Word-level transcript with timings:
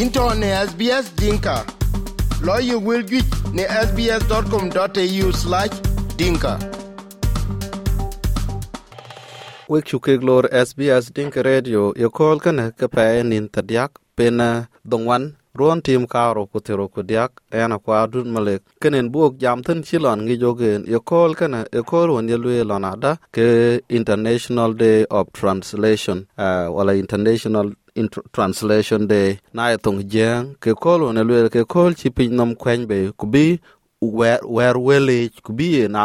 into 0.00 0.20
ne 0.34 0.48
SBS 0.68 1.06
Dinka. 1.16 1.64
Lawyer 2.44 2.78
will 2.78 3.02
get 3.02 3.24
ne 3.56 3.64
sbs.com.au 3.86 5.32
slash 5.32 5.74
dinka. 6.18 6.58
wek 9.68 9.84
chukek 9.84 10.22
lor 10.22 10.44
SBS 10.52 11.12
Dinka 11.14 11.42
Radio 11.42 11.92
yo 11.96 12.10
kol 12.10 12.38
kana 12.40 12.70
ka 12.72 12.86
nin 13.24 13.48
tadiak 13.48 13.90
pena 14.16 14.68
dongwan 14.84 15.34
ruon 15.58 15.80
tim 15.82 16.06
karo 16.06 16.46
kutero 16.46 16.88
kudiak 16.88 17.30
ena 17.50 17.78
kwa 17.78 18.06
dun 18.06 18.28
malek 18.34 18.62
kenen 18.80 19.10
buok 19.12 19.32
jam 19.42 19.62
thân 19.66 19.82
chilon 19.82 20.18
ngi 20.22 20.36
jogen 20.42 20.84
yo 20.86 21.00
kol 21.00 21.34
kana 21.34 21.64
yo 21.72 21.82
kol 21.82 22.08
won 22.14 22.28
yelwe 22.28 22.64
lonada 22.70 23.16
ke 23.32 23.80
International 23.88 24.70
Day 24.74 25.04
of 25.10 25.26
Translation 25.32 26.26
uh, 26.38 26.68
wala 26.76 26.92
International 26.94 27.72
in 28.00 28.08
Translation 28.36 29.06
Day 29.12 29.38
na 29.56 29.72
etong 29.74 30.00
jeng 30.12 30.54
ke 30.62 30.72
kol 30.84 31.00
ne 31.12 31.20
yelwe 31.24 31.48
ke 31.54 31.62
kol 31.74 31.90
chi 31.98 32.08
piny 32.16 32.32
nom 32.38 32.52
kwen 32.62 32.86
be 32.90 32.98
kubi 33.20 33.46
wer 34.00 34.40
wer 34.56 34.76
wele 34.86 35.18
kubi 35.46 35.88
na 35.88 36.04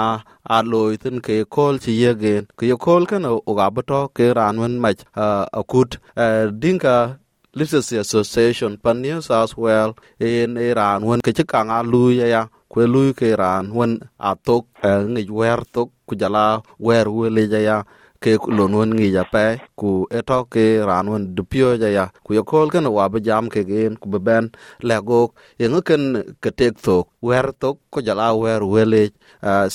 a 0.56 0.58
loy 0.64 0.96
tin 1.04 1.18
ke 1.26 1.36
kol 1.56 1.76
chi 1.84 1.92
yegen 2.02 2.48
ke 2.58 2.64
yo 2.72 2.78
kol 2.86 3.04
kana 3.06 3.30
o 3.50 3.52
gabato 3.60 4.00
ke 4.16 4.26
ran 4.38 4.56
wen 4.62 4.80
mach 4.84 5.02
uh, 5.16 5.46
akut 5.60 6.00
uh, 6.16 6.46
dinka 6.62 7.20
literacy 7.54 7.98
association 8.06 8.78
pan 8.84 9.02
new 9.02 9.20
south 9.22 9.54
well 9.58 9.92
in 10.20 10.58
e, 10.58 10.72
iran 10.72 11.04
wen 11.08 11.20
ke 11.26 11.32
chikang 11.38 11.70
a 11.78 11.80
lu 11.92 12.04
ya 12.20 12.28
ya 12.34 12.42
kwe 12.72 12.84
luy 12.94 13.10
ke 13.20 13.36
ran 13.42 13.66
wen 13.78 14.00
atok 14.30 14.64
uh, 14.88 15.04
ngi 15.12 15.28
wer 15.40 15.60
tok 15.74 15.90
kujala 16.08 16.46
wer 16.80 17.06
wele 17.10 17.44
ya 17.70 17.84
ke 18.22 18.38
lon 18.58 18.74
wen 18.78 18.92
ngi 18.94 19.10
ja 19.18 19.24
pe, 19.34 19.46
ku 19.80 20.06
eto 20.20 20.46
ke 20.54 20.66
ran 20.90 21.10
wen 21.10 21.24
dupio 21.36 21.74
ja 21.82 21.90
ya 21.98 22.06
ku 22.26 22.38
yo 22.38 22.44
kol 22.46 22.70
ken 22.74 22.86
wa 22.98 23.10
be 23.10 23.20
jam 23.28 23.50
ke 23.50 23.62
gen, 23.66 23.98
ku 24.02 24.06
be 24.14 24.20
ben 24.28 24.46
lego 24.90 25.34
yengo 25.62 25.82
ken 25.82 26.04
ke 26.44 26.50
tek 26.60 26.78
tok 26.86 27.10
wer 27.28 27.50
to 27.62 27.70
ko 27.90 28.00
jala 28.06 28.28
wer 28.38 28.62
wele 28.74 29.04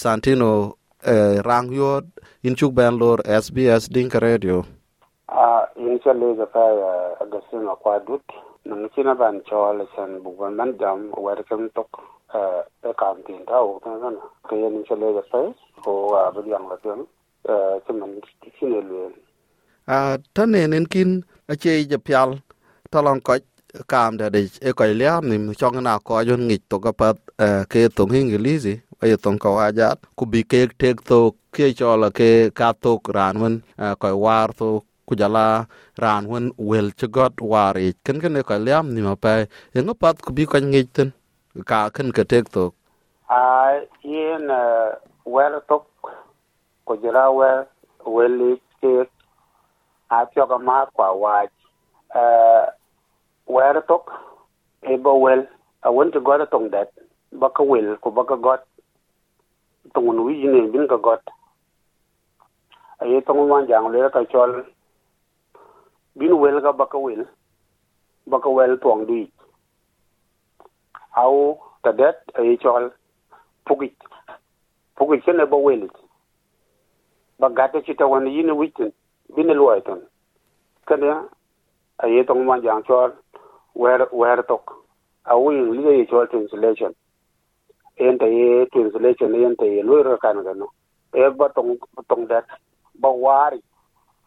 santino 0.03 0.79
e, 1.03 1.43
rang 1.43 1.75
yo 1.75 1.91
in 2.47 2.55
chuk 2.55 2.70
ben 2.79 2.95
lor 3.03 3.19
sbs 3.43 3.91
dinka 3.95 4.19
radio. 4.23 4.63
A 5.27 5.67
in 5.77 5.98
cha 5.98 6.13
le 6.15 6.29
ga 6.39 6.47
pa 6.55 6.65
e, 6.70 6.91
a 7.23 7.25
ga 7.27 7.41
sin 7.51 7.67
ma 7.67 7.75
dut 8.07 8.23
na 8.65 8.75
mi 8.79 8.87
china 8.95 9.15
ban 9.15 9.42
cho 9.48 9.75
le 9.79 9.87
san 9.97 10.23
bu 10.23 10.31
ban 10.39 10.55
man 10.55 10.70
jam, 10.79 11.11
wer 11.19 11.42
kem 11.48 11.67
tok 11.75 11.91
e, 12.31 12.41
e 12.89 12.91
kan 12.95 13.19
tin 13.27 13.42
ta 13.51 13.59
o 13.59 13.81
ta 13.83 13.91
na. 13.98 14.23
Ke 14.47 14.55
yin 14.55 14.85
cha 14.87 14.95
le 14.95 15.09
ga 15.19 15.23
pa 15.35 15.41
ko 15.83 16.15
a 16.15 16.31
bu 16.31 16.47
yang 16.47 16.69
la 16.70 16.79
ken 16.79 17.03
e 17.52 17.55
cha 17.86 17.92
man 18.00 18.12
chi 18.56 18.64
ne 18.72 18.80
le 18.91 19.00
a 19.94 20.19
tane 20.34 20.62
nen 20.72 20.86
kin 20.92 21.11
a 21.52 21.55
che 21.62 21.72
je 21.91 21.98
pyal 22.06 22.30
talon 22.92 23.20
ko 23.27 23.34
kam 23.92 24.16
da 24.20 24.27
de 24.34 24.41
e 24.69 24.72
ko 24.78 24.84
liam 25.00 25.22
ni 25.30 25.36
chong 25.61 25.78
na 25.86 25.98
ko 26.06 26.20
yon 26.28 26.42
ngi 26.48 26.58
to 26.70 26.77
ka 26.84 26.92
pat 27.00 27.17
ke 27.72 27.80
to 27.97 28.02
ingilizi 28.20 28.74
ay 29.02 29.12
tong 29.24 29.39
ko 29.42 29.50
ajat 29.67 29.98
ku 30.19 30.24
bi 30.33 30.41
ke 30.50 30.61
tek 30.80 30.97
to 31.11 31.19
ke 31.55 31.67
cho 31.78 31.97
la 32.02 32.08
ke 32.19 32.30
ka 32.58 32.69
to 32.83 32.92
ran 33.17 33.36
wen 33.42 33.55
ko 34.00 34.08
war 34.24 34.48
to 34.61 34.69
ku 35.06 35.12
jala 35.20 35.47
ran 36.05 36.22
wen 36.33 36.47
wel 36.70 36.89
che 36.98 37.06
got 37.17 37.34
war 37.52 37.74
e 37.86 37.89
ken 38.05 38.17
ken 38.22 38.42
ko 38.48 38.55
liam 38.67 38.86
ni 38.94 39.00
ma 39.08 39.14
pe 39.24 39.34
e 39.77 39.78
ngo 39.83 39.94
pat 40.02 40.17
ku 40.24 40.30
bi 40.36 40.44
ko 40.52 40.58
ngi 40.70 40.83
ten 40.97 41.08
ka 41.70 41.78
ken 41.97 42.08
ke 42.17 42.24
tek 42.33 42.47
to 42.55 42.64
a 43.30 43.80
yin 44.02 44.47
wer 45.24 45.52
to 45.69 45.77
ko 46.87 46.97
jira 47.03 47.31
we 47.34 47.48
weli 48.06 48.62
ke 48.81 49.11
a 50.11 50.27
pyo 50.31 50.47
ga 50.47 50.59
ma 50.59 50.87
kwa 50.95 51.11
wa 51.12 51.42
eh, 52.15 52.67
wer 53.47 53.83
tok 53.89 54.12
e 54.83 54.97
bo 54.97 55.19
wel, 55.20 55.42
a 55.83 55.91
won 55.91 56.12
to 56.12 56.20
got 56.20 56.51
tong 56.51 56.70
dat 56.70 56.92
ba 57.33 57.51
ka 57.51 57.63
wel 57.63 57.97
ko 57.98 58.11
ba 58.11 58.24
ka 58.24 58.36
got 58.36 58.63
tong 59.95 60.14
nu 60.14 60.30
yi 60.30 60.47
ne 60.47 60.70
bin 60.70 60.86
ka 60.86 60.97
got 60.97 61.23
a 63.03 63.07
ye 63.07 63.20
tong 63.20 63.48
man 63.48 63.67
jang 63.67 63.91
le 63.91 64.11
ka 64.11 64.23
chol, 64.30 64.63
bin 66.14 66.39
wel 66.39 66.61
ga 66.63 66.73
ba 66.73 66.86
ka 66.86 66.98
wel 66.98 67.27
ba 68.27 68.39
ka 68.41 68.48
wel 68.48 68.79
tong 68.79 69.07
di. 69.07 69.27
Au, 71.17 71.58
ta 71.83 71.92
det 71.92 72.14
a 72.39 72.42
ye 72.42 72.57
chol 72.63 72.91
pugit 73.67 73.97
pugit 74.95 75.27
ne 75.35 75.45
ba 75.45 75.57
welit. 75.57 76.05
Ba 77.39 77.48
gata 77.51 77.83
ci 77.83 77.95
ta 77.95 78.07
wani 78.07 78.30
yin 78.36 78.51
witin 78.51 78.92
bin 79.35 79.52
lo 79.55 79.70
aiton 79.70 80.01
kada 80.86 81.29
a 81.98 82.08
yi 82.08 82.24
tong 82.24 82.45
man 82.47 82.63
jang 82.63 82.83
chol 82.85 83.13
wer 83.74 84.08
wer 84.13 84.42
tok. 84.47 84.73
A 85.24 85.36
wi 85.39 85.55
li 85.77 85.98
yi 85.98 86.07
chol 86.07 86.29
translation. 86.30 86.95
En 87.98 88.19
ta 88.19 88.27
ye 88.27 88.67
translation 88.73 89.35
en 89.35 89.57
ta 89.57 89.64
ye 89.64 89.83
lo 89.83 90.17
kan 90.19 90.42
ga 90.45 90.52
e 91.17 91.29
ba 91.30 91.48
tong 91.55 91.79
tong 92.08 92.27
dat 92.29 92.45
ba 93.01 93.08
wari 93.08 93.61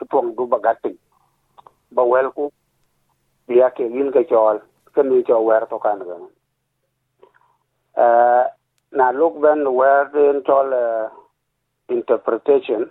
tong 0.09 0.35
du 0.35 0.47
ba 0.47 0.59
gatin 0.59 0.97
ba 1.91 2.03
wel 2.03 2.31
ku 2.31 2.49
ke 3.47 3.83
yin 3.95 4.11
ka 4.11 4.23
chol 4.29 4.57
kan 4.95 5.09
ni 5.09 5.23
chol 5.23 5.45
wer 5.45 5.65
tok 5.69 5.83
kan 5.83 5.99
ga 5.99 6.15
no 6.17 6.29
na 8.97 9.11
look 9.11 9.37
ben 9.41 9.61
wer 9.79 10.09
den 10.13 10.41
chol 10.47 10.73
interpretation 11.89 12.89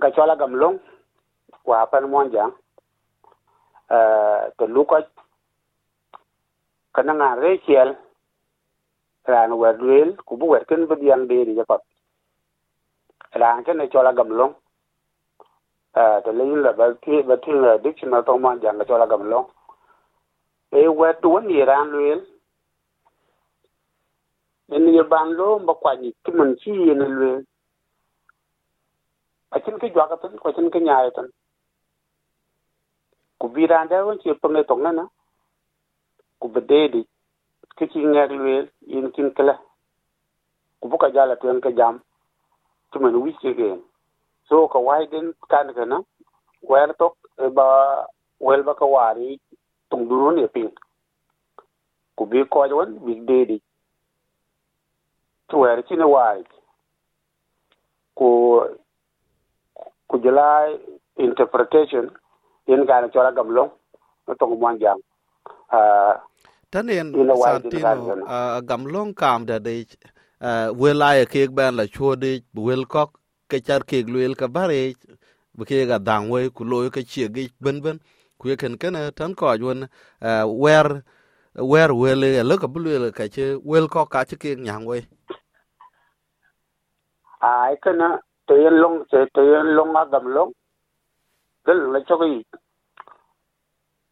ka 0.00 0.10
chola 0.10 0.36
gamlong 0.36 0.78
wa 1.64 1.86
pan 1.86 2.08
monjang 2.10 2.52
eh, 3.90 4.50
to 4.58 4.66
lukot 4.66 5.06
kana 6.94 7.12
nga 7.14 7.36
rechiel 7.36 7.96
ran 9.26 9.52
wer 9.52 9.76
duel 9.76 10.16
ku 10.26 10.36
bu 10.36 10.46
wer 10.52 10.64
ken 10.64 10.86
bediang 10.86 11.28
de 11.28 11.44
ri 11.44 11.54
japat 11.54 11.80
ran 13.40 13.64
ken 13.64 13.76
ne 13.76 13.88
chola 13.92 14.12
gamlong 14.12 14.54
eh, 15.94 16.18
to 16.24 16.30
le 16.32 16.44
la 16.64 16.72
ba 16.72 16.94
ti 17.04 17.22
ba 17.22 17.36
ti 17.36 17.52
la 17.52 17.76
dictionary 17.78 18.24
to 18.24 18.38
monjang 18.38 18.78
ka 18.78 18.84
chola 18.84 19.06
gamlong. 19.06 19.46
E 20.72 20.88
wer 20.88 21.20
duon 21.20 21.46
ni 21.46 21.60
ran 21.64 21.92
luel 21.92 22.20
en 24.72 24.88
ye 24.88 25.02
ban 25.04 25.28
lo, 25.36 25.58
mba 25.58 25.74
kwani 25.74 26.14
kimun 26.24 26.56
chi 26.60 26.70
yen 26.70 26.98
ne 26.98 27.06
luel 27.08 27.44
a 29.54 29.60
chin 29.60 29.78
ke 29.78 29.92
jwa 29.92 30.08
ka 30.08 30.16
tan 30.16 30.38
ko 30.38 30.52
chin 30.52 30.70
ke 30.70 30.80
nya 30.80 31.10
tan 31.16 31.28
ku 33.42 33.48
bi 33.54 33.66
ran 33.66 33.88
da 33.88 34.04
won 34.06 34.18
che 34.22 34.34
pang 34.34 34.64
tong 34.68 34.82
na 34.82 34.90
na. 34.92 35.04
Ku 36.40 36.46
be 36.48 36.60
de 36.70 36.80
di. 36.92 37.02
Ke 37.76 37.84
chi 37.90 37.98
ngar 37.98 38.30
luel 38.30 38.66
yin 38.92 39.10
kin 39.14 39.28
kala 39.36 39.54
ku 40.80 40.88
bu 40.88 40.96
ka 41.02 41.08
jala 41.14 41.34
tuen 41.36 41.60
ka 41.60 41.70
jam. 41.78 41.98
Ti 42.90 42.98
man 42.98 43.18
wi 43.22 43.32
ke 43.42 43.50
ge 43.58 43.70
so, 44.48 44.68
ka 44.68 44.78
wai 44.78 45.06
den 45.12 45.26
kan 45.50 45.74
ka 45.74 45.84
na 45.84 45.98
wer 46.70 46.88
tok 47.00 47.16
ba 47.56 47.66
wel 48.46 48.62
ba 48.62 48.74
ka 48.74 48.86
wari 48.94 49.40
tung 49.90 50.08
duru 50.08 50.30
ne 50.36 50.46
ping. 50.54 50.72
Ku 52.16 52.26
bi 52.30 52.44
ko 52.52 52.58
won 52.78 52.90
bi 53.04 53.14
de 53.28 53.38
di. 53.50 53.58
Tu 55.48 55.56
wer 55.58 55.82
chi 55.86 55.94
ne 55.96 56.04
wai. 56.14 56.42
Ku 58.18 58.28
ku 60.12 60.18
jela 60.24 60.68
interpretation 61.18 62.10
yin 62.68 62.86
ga 62.86 63.00
na 63.02 63.08
chola 63.14 63.32
gamlong 63.32 63.72
no 64.28 64.34
to 64.40 64.46
mo 64.46 64.70
jang. 64.78 65.00
Uh 65.72 66.14
tanen 66.72 67.08
santino 67.34 68.22
gamlong 68.68 69.14
kam 69.16 69.46
da 69.46 69.58
de 69.58 69.86
welaya 70.80 71.26
kek 71.26 71.50
ben 71.56 71.76
la 71.76 71.86
chode 71.86 72.42
wel 72.54 72.84
kok 72.86 73.10
ke 73.50 73.58
char 73.66 73.82
kek 73.90 74.06
luel 74.08 74.34
ka 74.36 74.48
bare 74.48 74.94
bu 75.56 75.64
ke 75.64 75.86
ga 75.90 75.98
dang 75.98 76.30
we 76.30 76.50
ku 76.50 76.64
loy 76.64 76.90
ka 76.90 77.02
chie 77.02 77.28
ge 77.34 77.50
ben 77.60 77.80
ben 77.84 77.98
ku 78.38 78.48
ye 78.50 78.56
ken 78.56 78.76
ken 78.78 78.94
tan 79.18 79.34
ko 79.34 79.56
jun 79.58 79.88
wer 80.64 81.02
wer 81.72 81.90
wele 82.02 82.42
le 82.48 82.56
ka 82.62 82.68
bulu 82.68 83.12
ka 83.18 83.26
che 83.34 83.46
wel 83.64 83.88
kok 83.88 84.08
ka 84.14 84.24
che 84.28 84.36
kek 84.42 84.58
nyang 84.58 84.86
we 84.86 84.98
ai 87.42 87.76
kana 87.84 88.08
te 88.46 88.54
yen 88.62 88.74
long 88.82 89.04
te 89.10 89.18
te 89.34 89.42
yen 89.42 89.66
long 89.76 89.94
cái 89.94 90.04
gamlong 90.12 90.52
gel 91.64 91.78
la 91.92 92.00
cái 92.08 92.44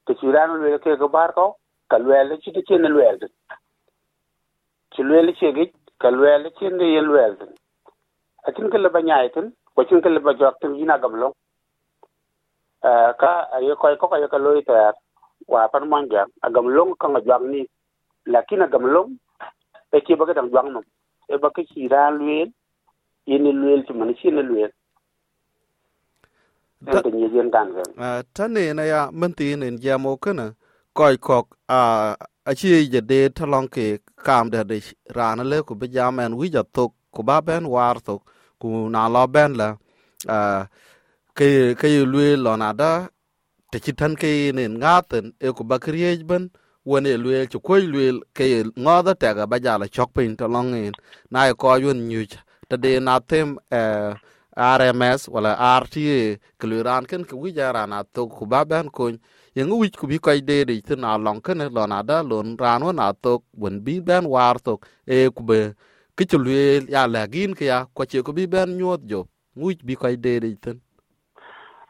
te 0.05 0.15
chiran 0.21 0.63
le 0.63 0.79
cái 0.79 0.97
cái 0.99 1.09
bar 1.09 1.31
ko 1.35 1.53
lùi 1.91 2.01
lwel 2.01 2.37
chỉ 2.43 2.53
lùi 2.55 2.63
chen 2.67 2.83
lwel 2.83 3.19
cái 4.91 5.05
lwel 5.05 5.25
lùi 5.27 5.35
gi 5.41 5.73
ka 5.99 6.11
lwel 6.11 6.51
yên 6.61 6.77
lùi 6.77 7.21
yen 7.21 7.37
ở 8.43 8.53
trên 8.57 8.71
cái 8.71 8.73
ke 8.73 8.79
le 8.79 8.89
ba 8.89 9.01
nyaay 9.01 9.29
ở 9.75 9.85
trên 9.91 10.01
cái 10.01 10.01
ke 10.03 10.11
le 10.11 10.19
ba 10.19 10.33
jok 10.33 10.53
tin 10.61 10.75
ina 10.75 10.97
gam 10.97 11.15
long 11.15 11.33
cả 13.19 13.49
ay 13.51 13.63
ko 13.79 13.95
có 13.99 14.09
cái 14.09 14.21
cái 14.31 14.41
loy 14.41 14.61
ta 14.67 14.93
wa 15.49 15.69
pan 15.73 15.91
mang 15.91 16.09
jam 16.09 16.29
a 16.41 16.49
gam 16.55 16.67
long 16.67 16.95
ka 17.01 17.09
nga 17.09 17.21
jang 17.21 17.51
ni 17.51 17.65
lakini 18.25 18.67
gam 18.73 18.85
long 18.85 19.17
e 19.91 19.99
ci 20.07 20.15
ba 20.15 20.25
ga 20.27 20.33
dang 20.33 20.51
jang 20.51 20.73
no 20.73 20.81
e 21.29 21.37
ba 21.37 21.49
ke 21.51 21.63
ra 21.91 22.11
ran 22.11 22.53
yen 23.27 23.45
lwel 23.63 23.85
ci 23.87 23.93
man 23.95 24.15
ci 24.17 24.31
ne 24.31 24.43
lwel. 24.43 24.73
Ta 26.91 27.03
ni 27.11 27.29
yen 27.35 27.51
kan 27.51 27.69
ga 27.75 27.85
tane 28.35 28.75
na 28.75 28.85
ya 28.85 29.11
menti 29.13 29.57
nen 29.57 29.79
jamo 29.79 30.17
kana 30.17 30.55
koy 30.95 31.17
kok 31.17 31.47
a 31.69 31.81
achi 32.51 32.89
je 32.93 33.01
de 33.11 33.21
talong 33.37 33.69
ke 33.75 33.87
kam 34.27 34.51
de 34.51 34.61
de 34.71 34.77
rana 35.17 35.45
le 35.45 35.59
ku 35.69 35.75
be 35.81 35.87
jamen 35.95 36.33
wi 36.39 36.47
ja 36.55 36.63
tok 36.77 36.93
ku 37.15 37.23
ba 37.29 37.37
ben 37.47 37.65
war 37.75 37.97
tok 38.09 38.23
ku 38.61 38.69
na 38.95 39.09
lo 39.15 39.27
ben 39.35 39.53
la 39.61 39.69
a 40.37 40.39
ke 41.39 41.49
ke 41.81 41.89
lwe 42.13 42.29
lo 42.45 42.53
na 42.63 42.69
da 42.81 42.93
te 43.71 43.79
chi 43.85 43.93
tan 44.01 44.15
ke 44.23 44.31
ne 44.57 44.65
ngaten 44.81 45.27
e 45.47 45.49
ku 45.57 45.63
ba 45.71 45.77
kriye 45.85 46.11
ben 46.31 46.45
wone 46.91 47.13
lwe 47.25 47.37
chu 47.53 47.59
koy 47.69 47.83
lwe 47.93 48.07
ke 48.37 48.47
ngo 48.83 48.97
da 49.07 49.13
te 49.23 49.29
ga 49.37 49.45
ba 49.51 49.57
ja 49.65 49.75
la 49.83 49.87
chok 49.97 50.11
pin 50.17 50.33
talong 50.41 50.73
in 50.85 50.95
na 51.33 51.41
ko 51.63 51.69
yun 51.85 51.99
nyu 52.11 52.23
ta 52.71 52.77
de 52.85 53.01
na 53.01 53.21
tem 53.21 53.59
eh 53.73 54.15
RMS 54.81 55.23
wala 55.35 55.53
RTA 55.83 56.21
kliran 56.61 57.05
ken 57.11 57.25
ku 57.31 57.37
wi 57.43 57.51
ja 57.59 57.73
rana 57.77 58.05
ku 58.39 58.47
ba 58.53 58.65
ben 58.67 58.89
kun 58.91 59.21
yang 59.57 59.71
wich 59.81 59.97
ku 60.01 60.07
bi 60.09 60.19
koy 60.27 60.41
de 60.43 60.65
de 60.71 60.77
tin 60.83 61.01
na 61.03 61.17
long 61.19 61.41
ken 61.47 61.61
lo 61.77 61.85
na 61.87 62.03
da 62.03 62.23
lon 62.23 62.57
ran 62.63 62.83
na 62.97 63.13
tok 63.25 63.43
bun 63.61 63.81
bi 63.87 64.01
ben 64.09 64.25
war 64.35 64.57
to 64.67 64.75
e 65.07 65.31
ku 65.37 65.43
be 65.51 65.61
ki 66.19 66.25
chu 66.31 66.39
lwe 66.47 66.63
ya 66.95 67.07
la 67.15 67.27
gin 67.33 67.55
ke 67.59 67.67
ya 67.73 67.87
ko 67.97 68.05
che 68.11 68.23
ku 68.27 68.33
bi 68.39 68.47
ben 68.55 68.71
nyot 68.79 69.03
jo 69.11 69.21
wich 69.57 69.83
bi 69.89 69.95
koy 70.03 70.17
de 70.25 70.41
de 70.45 70.51
tin 70.65 70.79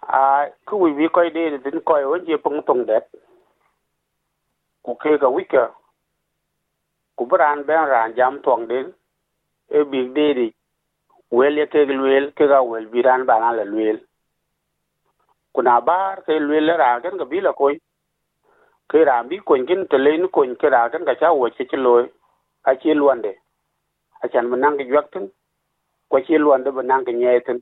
a 0.02 0.48
ku 0.66 0.76
wi 0.82 0.92
bi 0.98 1.08
koy 1.14 1.30
de 1.36 1.50
de 1.52 1.58
tin 1.64 1.80
ko 1.82 1.98
yo 1.98 2.18
je 2.26 2.36
pung 2.44 2.60
tung 2.66 2.84
det 2.90 3.04
ku 4.84 4.94
ke 5.02 5.18
ga 5.22 5.28
wika 5.36 5.64
ku 7.16 7.26
bran 7.26 7.64
ben 7.68 7.84
ran 7.92 8.14
jam 8.18 8.42
tong 8.44 8.68
den 8.68 8.86
e 9.78 9.84
bi 9.90 10.00
de 10.16 10.26
de 10.38 10.48
wel 11.38 11.58
ye 11.58 11.66
kek 11.72 11.88
lueel 11.88 12.32
ke 12.36 12.44
ga 12.52 12.62
wel 12.62 12.86
bi 12.92 13.02
raan 13.02 13.26
ba 13.26 13.40
na 13.40 13.50
la 13.58 13.64
ku 15.54 15.62
na 15.62 15.80
baar 15.88 16.16
ke 16.26 16.32
lueel 16.46 16.64
lwel 16.66 16.78
raa 16.82 17.00
ken 17.02 17.18
ka 17.20 17.24
bi 17.32 17.40
la 17.46 17.52
koy 17.60 17.74
ke 18.90 19.04
ra 19.08 19.22
bi 19.28 19.36
kony 19.48 19.66
kin 19.68 19.86
te 19.90 19.96
le 20.04 20.12
kony 20.36 20.52
ke 20.60 20.68
raa 20.74 20.88
ken 20.92 21.04
ka 21.08 21.14
cha 21.20 21.32
wo 21.38 21.48
che 21.56 21.64
che 21.70 21.76
loy 21.76 22.04
a 22.68 22.72
che 22.80 22.94
luande 23.00 23.32
a 24.22 24.28
chan 24.28 24.48
manang 24.48 24.76
ge 24.78 24.84
yak 24.94 25.10
tin. 25.12 25.30
Ko 26.10 26.20
che 26.26 26.38
luande 26.38 26.70
manang 26.70 27.04
ge 27.06 27.12
nye 27.12 27.40
tin. 27.46 27.58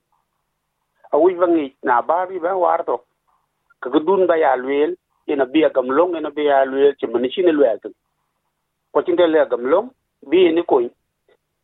A 1.12 1.18
wi 1.18 1.34
vangi 1.34 1.76
na 1.82 2.02
baar 2.02 2.26
bi 2.28 2.38
ba 2.38 2.56
war 2.56 2.84
to. 2.84 2.96
Ka 3.80 3.90
dun 3.90 4.26
ba 4.26 4.36
ya 4.36 4.56
lueel 4.56 4.96
ina 5.26 5.46
bi 5.46 5.60
gam 5.74 5.88
long 5.88 6.16
ina 6.16 6.30
bi 6.30 6.42
ya 6.50 6.64
lueel 6.64 6.96
che 6.98 7.06
man 7.06 7.30
shi 7.30 7.42
ne 7.42 7.52
lwel 7.52 7.78
tin. 7.82 7.92
Ko 8.92 9.02
tin 9.02 9.16
de 9.16 9.26
le 9.26 9.46
gam 9.48 9.64
long, 9.66 9.90
bi 10.30 10.52
ni 10.52 10.62
kony 10.62 10.90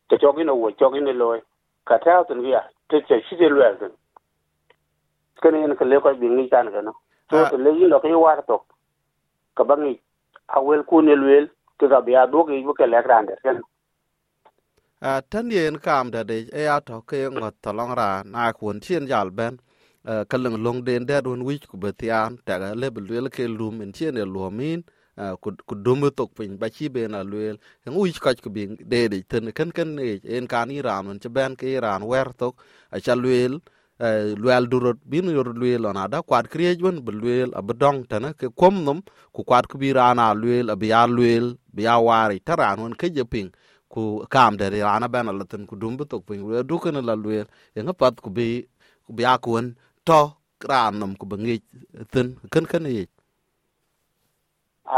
te 0.09 0.17
chogi 0.17 0.41
ina 0.41 0.53
wo 0.53 0.71
chogi 0.71 1.01
ne 1.01 1.13
loy 1.13 1.39
ka 1.87 1.97
ta 1.99 2.23
tin 2.27 2.41
ya 2.45 2.61
te 2.89 3.01
che 3.07 3.21
shi 3.29 3.35
de 3.37 3.47
lwel 3.49 3.75
tin 3.81 3.93
kene 5.41 5.59
yen 5.63 5.75
ka 5.79 5.85
le 5.85 5.99
ko 6.01 6.13
bi 6.21 6.27
ngi 6.29 6.49
tan 6.49 6.71
ga 6.73 6.81
no 6.81 6.93
so 7.31 7.45
to 7.51 7.57
le 7.57 7.71
yin 7.79 7.89
lo 7.89 7.99
ke 8.01 8.09
war 8.25 8.41
to 8.49 8.57
ka 9.57 9.63
bangi 9.69 9.95
a 10.55 10.61
wel 10.61 10.83
ku 10.89 11.01
ne 11.01 11.15
lwel 11.15 11.45
ke 11.79 11.85
ga 11.91 11.99
biya 12.07 12.27
do 12.31 12.45
ge 12.47 12.63
bu 12.65 12.73
ke 12.73 12.85
le 12.87 12.99
grande. 13.03 13.35
Ken 13.43 13.61
a 15.01 15.21
tan 15.31 15.51
yen 15.51 15.77
kam 15.85 16.11
da 16.11 16.23
de 16.23 16.37
e 16.61 16.63
a 16.75 16.77
to 16.87 17.01
ke 17.09 17.19
ngot 17.35 17.55
to 17.63 17.71
long 17.73 17.93
ra 17.99 18.23
na 18.25 18.51
kun 18.57 18.79
chien 18.85 19.07
jal 19.11 19.29
ben 19.37 19.55
ka 20.29 20.37
leng 20.43 20.57
long 20.65 20.79
den 20.87 21.03
de 21.09 21.17
don 21.25 21.41
wich 21.47 21.65
ku 21.71 21.77
betian 21.83 22.31
ta 22.47 22.55
ga 22.61 22.69
le 22.81 22.87
bel 22.95 23.29
ke 23.35 23.45
lum 23.59 23.75
en 23.83 23.91
chien 23.97 24.17
e 24.17 24.25
luomin 24.33 24.79
ku 25.67 25.75
dum 25.85 26.01
tok 26.11 26.31
pin 26.37 26.57
ba 26.61 26.67
chi 26.69 26.89
be 26.89 27.07
na 27.07 27.23
lwel 27.23 27.57
en 27.87 27.93
wich 27.95 28.19
kach 28.25 28.39
ku 28.43 28.49
bin 28.49 28.77
de 28.91 29.01
de 29.09 29.19
ten 29.31 29.51
ken 29.57 29.71
ken 29.77 29.99
e 29.99 30.19
en 30.37 30.47
kan 30.47 30.71
iran 30.71 31.07
on 31.11 31.19
ben 31.37 31.55
ke 31.55 31.67
iran 31.79 32.03
wer 32.11 32.29
tok 32.41 32.55
a 32.95 32.99
cha 33.05 33.15
lwel 33.15 33.53
luel 34.43 34.65
durot 34.71 34.99
bin 35.11 35.25
yor 35.31 35.49
luel 35.55 35.85
ona 35.87 36.07
da 36.07 36.21
kwat 36.21 36.47
kriej 36.53 36.81
wen 36.83 37.01
be 37.05 37.11
luel 37.13 37.49
abdong 37.55 38.05
tan 38.09 38.33
ke 38.39 38.47
kom 38.55 38.75
num 38.85 38.99
ku 39.33 39.43
kwat 39.43 39.67
ku 39.71 39.77
birana 39.79 40.33
luel 40.35 40.67
abia 40.73 41.07
luel 41.07 41.57
bi 41.75 41.83
ya 41.87 41.99
wari 41.99 42.39
taran 42.47 42.79
won 42.83 42.93
ke 42.95 43.07
je 43.15 43.23
pin 43.25 43.49
ku 43.89 44.25
kam 44.29 44.57
de 44.57 44.69
rana 44.69 45.07
bana 45.09 45.31
latin 45.33 45.65
ku 45.67 45.75
dum 45.75 45.97
tok 45.97 46.25
pin 46.27 46.41
luel 46.43 46.63
du 46.69 46.79
ken 46.79 46.99
la 47.09 47.15
luel 47.15 47.47
en 47.75 47.87
pat 48.01 48.15
ku 48.23 48.29
bi 48.29 48.67
ku 49.07 49.13
bia 49.17 49.37
kun 49.39 49.75
to 50.05 50.21
ran 50.69 50.99
num 50.99 51.15
ku 51.19 51.25
bengi 51.31 51.57
tin 52.13 52.27
ken 52.53 52.65
ken 52.71 52.85
yi 52.85 53.05
a 54.85 54.97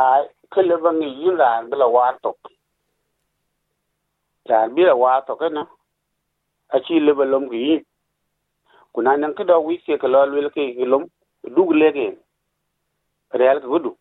kele 0.51 0.75
ba 0.83 0.89
ngi 0.93 1.09
yin 1.21 1.35
la 1.37 1.61
ngi 1.63 1.75
la 1.81 1.87
wa 1.87 2.13
to 2.23 2.31
ta 4.47 4.67
bi 4.73 4.81
la 4.83 4.93
wa 4.95 5.21
to 5.27 5.35
kana 5.35 5.61
a 6.75 6.77
chi 6.85 6.99
le 6.99 7.11
ba 7.13 7.23
lom 7.25 7.49
gi 7.51 7.57
yin 7.67 7.83
kuna 8.93 9.17
nan 9.17 9.33
ka 9.37 9.43
da 9.43 9.57
wi 9.57 9.77
ke 9.85 9.97
ka 10.01 10.07
lol 10.07 10.31
wel 10.35 10.49
ke 10.55 10.63
lom 10.91 11.03
dug 11.55 11.71
le 11.79 11.87
ke 11.97 12.07
real 13.39 13.59
ka 13.61 13.67
gudu 13.67 13.91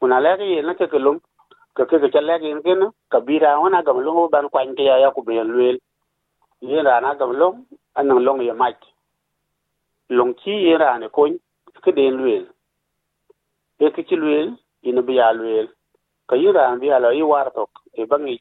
kuna 0.00 0.20
le 0.20 0.32
ke 0.40 0.62
na 0.66 0.74
ke 0.74 0.86
ka 0.92 0.98
lom 0.98 1.18
ka 1.76 1.84
ke 1.90 1.96
ka 2.14 2.20
le 2.28 2.34
ke 2.42 2.48
ken 2.66 2.82
ka 3.10 3.18
bi 3.26 3.38
ra 3.38 3.58
wana 3.62 3.82
ga 3.86 3.92
lom 3.92 4.30
ban 4.30 4.48
kwan 4.52 4.74
ke 4.76 4.82
ya 4.90 4.98
ya 5.02 5.10
ku 5.14 5.22
be 5.26 5.34
lwel 5.50 5.76
yin 6.60 6.84
ra 6.88 7.00
na 7.00 7.14
ga 7.14 7.26
lom 7.40 7.54
an 7.98 8.08
lom 8.26 8.40
ya 8.42 8.54
mai 8.54 8.74
lom 10.16 10.34
chi 10.40 10.50
yin 10.66 10.78
ra 10.82 10.98
ne 10.98 11.08
ko 11.08 11.28
ke 11.84 11.90
de 11.98 12.10
lwel 12.18 12.44
e 13.84 13.90
ke 13.94 14.02
chi 14.08 14.16
lwel 14.16 14.48
ina 14.82 15.02
bi 15.02 15.14
ya 15.16 15.32
lwel. 15.32 15.68
Ka 16.28 16.36
yi 16.36 16.52
ra 16.52 16.76
bi 16.76 16.86
ya 16.86 16.98
lo 16.98 17.10
yi 17.10 17.22
war 17.22 17.50
tok 17.54 17.70
e 17.92 18.04
bangi 18.06 18.38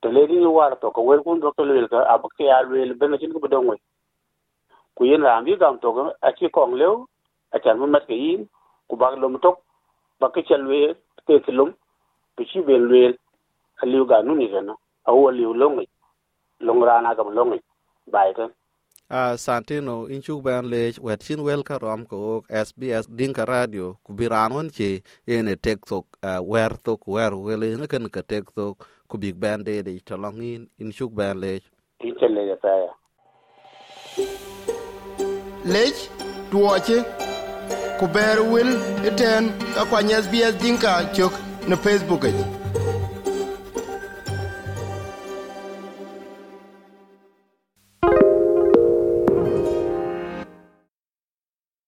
te 0.00 0.08
le 0.08 0.26
ni 0.26 0.46
war 0.46 0.76
tok 0.80 0.94
ko 0.94 1.02
wer 1.02 1.22
kun 1.22 1.40
do 1.40 1.52
ke 1.52 1.62
lwel 1.62 1.88
ka 1.88 2.04
ab 2.14 2.22
ke 2.36 2.44
ya 2.44 2.62
lwel 2.62 2.94
ben 2.94 3.18
chin 3.18 3.32
ku 3.32 3.48
dong 3.48 3.68
we. 3.68 3.76
Ku 4.96 5.04
yin 5.04 5.22
ram 5.22 5.44
bi 5.44 5.56
gam 5.56 5.78
to 5.78 5.88
a 6.22 6.32
chi 6.32 6.48
kong 6.48 6.74
lew 6.74 7.06
a 7.52 7.58
chan 7.60 7.78
mu 7.78 7.86
mat 7.86 8.06
ke 8.06 8.14
yin, 8.14 8.48
ku 8.88 8.96
bak 8.96 9.14
lum 9.16 9.38
tok, 9.40 9.58
ba 10.20 10.30
ke 10.34 10.40
chal 10.48 10.62
we 10.70 10.80
ke 11.26 11.34
ke 11.44 11.52
lum 11.58 11.70
ku 12.36 12.42
chi 12.50 12.60
ben 12.66 12.88
we 12.90 13.02
a 13.82 13.84
liu 13.86 14.04
ga 14.10 14.22
nu 14.26 14.34
ni 14.34 14.46
no 14.68 14.74
a 15.08 15.10
wo 15.16 15.30
liu 15.38 15.52
long 15.60 15.76
ni 15.78 15.86
long 16.66 16.80
ra 16.88 17.00
na 17.00 17.14
gam 17.14 17.28
long 17.36 17.50
ni 17.50 17.58
bai 18.12 18.30
ta 18.36 18.44
a 19.10 19.36
santino 19.36 20.08
in 20.10 20.22
chu 20.22 20.40
ban 20.40 20.64
le 20.70 20.92
wet 21.00 21.20
chin 21.20 21.40
wel 21.42 21.62
ka 21.62 21.78
rom 21.78 22.06
ko 22.06 22.42
sbs 22.48 23.06
dinka 23.08 23.44
radio 23.44 23.96
ku 24.04 24.12
biran 24.12 24.52
won 24.52 24.68
che 24.70 25.02
ene 25.26 25.56
tek 25.56 25.78
tok 25.86 26.06
wer 26.42 26.72
tok 26.84 27.06
wer 27.06 27.32
wele 27.34 27.76
ne 27.76 27.86
kan 27.86 28.08
ka 28.08 28.22
tek 28.22 28.44
tok 28.56 28.86
ku 29.08 29.18
big 29.18 29.36
band 29.40 29.64
de 29.66 29.82
de 29.82 30.00
to 30.00 30.16
long 30.16 30.40
in 30.42 30.66
in 30.78 30.90
chu 30.92 31.08
ban 31.08 31.36
le 31.40 31.60
ti 32.00 32.08
chele 32.18 32.42
ya 32.48 32.56
pa 32.56 32.72
ya 32.84 32.92
lec 35.72 35.94
tuoche 36.50 36.98
ku 37.98 38.06
ber 38.14 38.38
wil 38.52 38.70
iten 39.08 39.52
ka 39.74 39.82
kwany 39.90 40.12
sbs 40.24 40.54
dinka 40.62 40.92
cök 41.16 41.32
ne 41.68 41.76
facebook 41.76 42.24